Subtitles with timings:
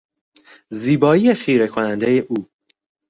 [0.69, 2.47] زیبایی خیرهکنندهی او